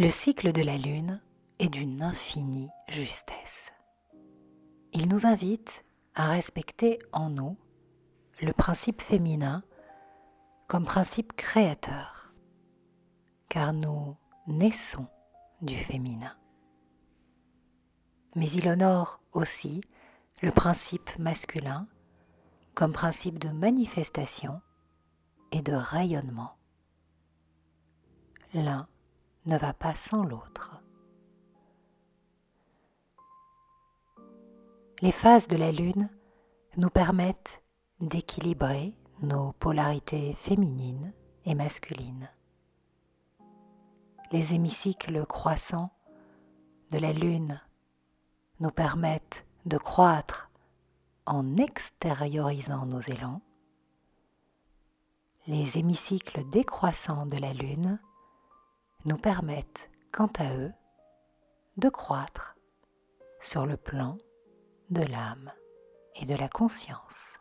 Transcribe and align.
Le 0.00 0.08
cycle 0.08 0.52
de 0.52 0.62
la 0.62 0.78
Lune 0.78 1.20
est 1.58 1.68
d'une 1.68 2.00
infinie 2.00 2.70
justesse. 2.88 3.70
Il 4.94 5.08
nous 5.08 5.26
invite 5.26 5.84
à 6.14 6.30
respecter 6.30 6.98
en 7.12 7.28
nous 7.28 7.58
le 8.40 8.54
principe 8.54 9.02
féminin 9.02 9.62
comme 10.68 10.86
principe 10.86 11.34
créateur, 11.34 12.32
car 13.50 13.74
nous 13.74 14.16
naissons 14.46 15.06
du 15.60 15.76
féminin. 15.76 16.34
Mais 18.36 18.50
il 18.52 18.68
honore 18.68 19.20
aussi 19.32 19.82
le 20.40 20.50
principe 20.50 21.10
masculin 21.18 21.86
comme 22.72 22.94
principe 22.94 23.38
de 23.38 23.50
manifestation 23.50 24.62
et 25.52 25.60
de 25.60 25.74
rayonnement. 25.74 26.56
L'un 28.54 28.88
ne 29.46 29.56
va 29.56 29.72
pas 29.72 29.94
sans 29.94 30.24
l'autre. 30.24 30.82
Les 35.02 35.12
phases 35.12 35.48
de 35.48 35.56
la 35.56 35.72
Lune 35.72 36.10
nous 36.76 36.90
permettent 36.90 37.62
d'équilibrer 38.00 38.94
nos 39.22 39.52
polarités 39.52 40.34
féminines 40.34 41.12
et 41.46 41.54
masculines. 41.54 42.28
Les 44.30 44.54
hémicycles 44.54 45.24
croissants 45.26 45.90
de 46.90 46.98
la 46.98 47.12
Lune 47.12 47.60
nous 48.60 48.70
permettent 48.70 49.46
de 49.66 49.78
croître 49.78 50.50
en 51.26 51.56
extériorisant 51.56 52.86
nos 52.86 53.00
élans. 53.00 53.40
Les 55.46 55.78
hémicycles 55.78 56.48
décroissants 56.48 57.26
de 57.26 57.36
la 57.36 57.52
Lune 57.52 57.98
nous 59.06 59.16
permettent, 59.16 59.90
quant 60.12 60.30
à 60.38 60.54
eux, 60.54 60.72
de 61.76 61.88
croître 61.88 62.56
sur 63.40 63.66
le 63.66 63.76
plan 63.76 64.18
de 64.90 65.02
l'âme 65.02 65.52
et 66.16 66.26
de 66.26 66.34
la 66.34 66.48
conscience. 66.48 67.36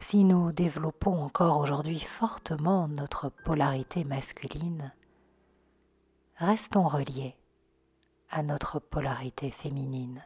Si 0.00 0.24
nous 0.24 0.50
développons 0.50 1.22
encore 1.22 1.58
aujourd'hui 1.58 2.00
fortement 2.00 2.88
notre 2.88 3.28
polarité 3.28 4.02
masculine, 4.02 4.92
restons 6.36 6.88
reliés 6.88 7.36
à 8.30 8.42
notre 8.42 8.80
polarité 8.80 9.50
féminine, 9.50 10.24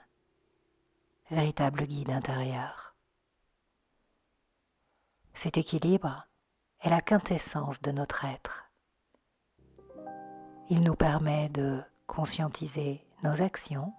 véritable 1.30 1.86
guide 1.86 2.10
intérieur. 2.10 2.94
Cet 5.34 5.58
équilibre 5.58 6.26
est 6.84 6.90
la 6.90 7.00
quintessence 7.00 7.80
de 7.80 7.90
notre 7.90 8.26
être. 8.26 8.70
Il 10.68 10.82
nous 10.82 10.94
permet 10.94 11.48
de 11.48 11.80
conscientiser 12.06 13.06
nos 13.22 13.40
actions, 13.40 13.94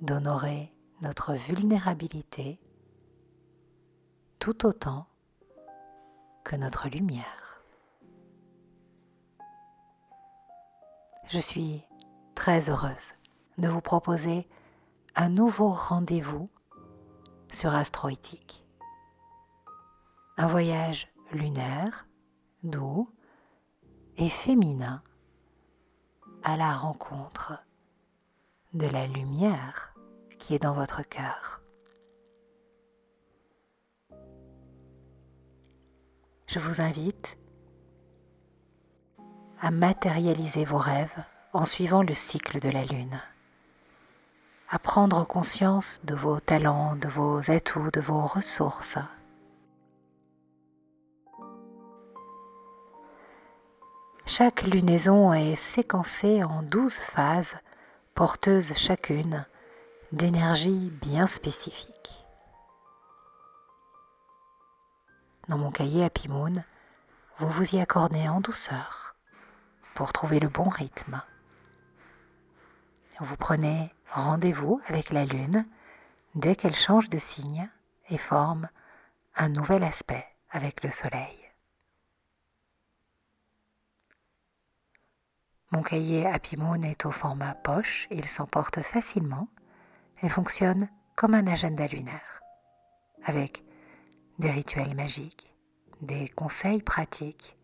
d'honorer 0.00 0.72
notre 1.02 1.34
vulnérabilité 1.34 2.60
tout 4.40 4.66
autant 4.66 5.06
que 6.44 6.56
notre 6.56 6.88
lumière. 6.88 7.62
Je 11.28 11.38
suis 11.38 11.84
très 12.34 12.68
heureuse 12.68 13.14
de 13.58 13.68
vous 13.68 13.80
proposer 13.80 14.48
un 15.14 15.28
nouveau 15.28 15.70
rendez-vous 15.70 16.50
sur 17.52 17.74
Astroéthique. 17.74 18.65
Un 20.38 20.48
voyage 20.48 21.08
lunaire, 21.32 22.06
doux 22.62 23.10
et 24.18 24.28
féminin 24.28 25.02
à 26.42 26.58
la 26.58 26.74
rencontre 26.74 27.54
de 28.74 28.86
la 28.86 29.06
lumière 29.06 29.94
qui 30.38 30.54
est 30.54 30.62
dans 30.62 30.74
votre 30.74 31.00
cœur. 31.02 31.62
Je 36.46 36.58
vous 36.58 36.82
invite 36.82 37.38
à 39.60 39.70
matérialiser 39.70 40.66
vos 40.66 40.76
rêves 40.76 41.24
en 41.54 41.64
suivant 41.64 42.02
le 42.02 42.14
cycle 42.14 42.60
de 42.60 42.68
la 42.68 42.84
Lune, 42.84 43.20
à 44.68 44.78
prendre 44.78 45.26
conscience 45.26 46.00
de 46.04 46.14
vos 46.14 46.40
talents, 46.40 46.94
de 46.96 47.08
vos 47.08 47.50
atouts, 47.50 47.90
de 47.90 48.00
vos 48.00 48.26
ressources. 48.26 48.98
Chaque 54.28 54.62
lunaison 54.62 55.32
est 55.32 55.54
séquencée 55.54 56.42
en 56.42 56.64
douze 56.64 56.98
phases 56.98 57.54
porteuses 58.16 58.74
chacune 58.74 59.46
d'énergie 60.10 60.90
bien 61.00 61.28
spécifique. 61.28 62.24
Dans 65.48 65.56
mon 65.56 65.70
cahier 65.70 66.04
Happy 66.04 66.28
Moon, 66.28 66.52
vous 67.38 67.48
vous 67.48 67.76
y 67.76 67.80
accordez 67.80 68.28
en 68.28 68.40
douceur 68.40 69.14
pour 69.94 70.12
trouver 70.12 70.40
le 70.40 70.48
bon 70.48 70.68
rythme. 70.68 71.22
Vous 73.20 73.36
prenez 73.36 73.94
rendez-vous 74.10 74.80
avec 74.88 75.12
la 75.12 75.24
Lune 75.24 75.64
dès 76.34 76.56
qu'elle 76.56 76.74
change 76.74 77.08
de 77.08 77.18
signe 77.18 77.70
et 78.10 78.18
forme 78.18 78.68
un 79.36 79.50
nouvel 79.50 79.84
aspect 79.84 80.26
avec 80.50 80.82
le 80.82 80.90
Soleil. 80.90 81.45
Mon 85.76 85.82
cahier 85.82 86.24
Happy 86.24 86.56
Moon 86.56 86.80
est 86.80 87.04
au 87.04 87.10
format 87.10 87.54
poche, 87.54 88.08
il 88.10 88.26
s'emporte 88.26 88.80
facilement 88.80 89.46
et 90.22 90.28
fonctionne 90.30 90.88
comme 91.16 91.34
un 91.34 91.46
agenda 91.46 91.86
lunaire, 91.86 92.40
avec 93.26 93.62
des 94.38 94.50
rituels 94.50 94.94
magiques, 94.94 95.52
des 96.00 96.30
conseils 96.30 96.80
pratiques, 96.80 97.58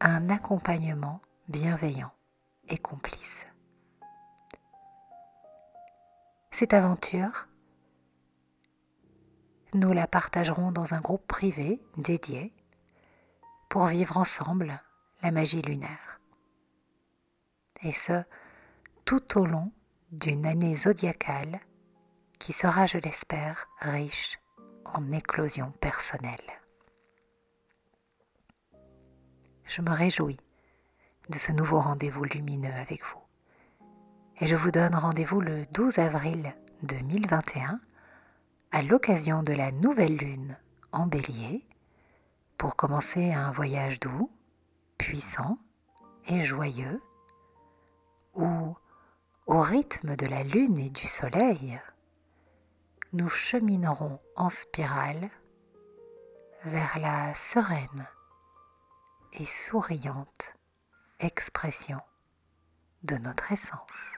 un 0.00 0.30
accompagnement 0.30 1.20
bienveillant 1.48 2.12
et 2.70 2.78
complice. 2.78 3.46
Cette 6.50 6.72
aventure, 6.72 7.46
nous 9.74 9.92
la 9.92 10.06
partagerons 10.06 10.72
dans 10.72 10.94
un 10.94 11.00
groupe 11.02 11.26
privé 11.26 11.78
dédié 11.98 12.54
pour 13.68 13.84
vivre 13.84 14.16
ensemble 14.16 14.80
la 15.22 15.30
magie 15.30 15.60
lunaire. 15.60 16.21
Et 17.82 17.92
ce, 17.92 18.22
tout 19.04 19.38
au 19.38 19.46
long 19.46 19.72
d'une 20.10 20.46
année 20.46 20.76
zodiacale 20.76 21.60
qui 22.38 22.52
sera, 22.52 22.86
je 22.86 22.98
l'espère, 22.98 23.68
riche 23.80 24.38
en 24.84 25.10
éclosion 25.12 25.72
personnelle. 25.80 26.60
Je 29.64 29.80
me 29.80 29.90
réjouis 29.90 30.38
de 31.28 31.38
ce 31.38 31.52
nouveau 31.52 31.80
rendez-vous 31.80 32.24
lumineux 32.24 32.74
avec 32.74 33.02
vous 33.04 33.22
et 34.40 34.46
je 34.46 34.56
vous 34.56 34.70
donne 34.70 34.94
rendez-vous 34.94 35.40
le 35.40 35.66
12 35.66 35.98
avril 35.98 36.54
2021 36.82 37.80
à 38.72 38.82
l'occasion 38.82 39.42
de 39.42 39.52
la 39.52 39.70
nouvelle 39.70 40.16
lune 40.16 40.56
en 40.90 41.06
bélier 41.06 41.64
pour 42.58 42.74
commencer 42.74 43.32
un 43.32 43.52
voyage 43.52 44.00
doux, 44.00 44.30
puissant 44.98 45.58
et 46.26 46.44
joyeux 46.44 47.00
où, 48.34 48.76
au 49.46 49.60
rythme 49.60 50.16
de 50.16 50.26
la 50.26 50.42
lune 50.42 50.78
et 50.78 50.90
du 50.90 51.06
soleil, 51.06 51.80
nous 53.12 53.28
cheminerons 53.28 54.20
en 54.36 54.48
spirale 54.48 55.30
vers 56.64 56.98
la 56.98 57.34
sereine 57.34 58.06
et 59.32 59.44
souriante 59.44 60.54
expression 61.20 62.00
de 63.02 63.16
notre 63.16 63.52
essence. 63.52 64.16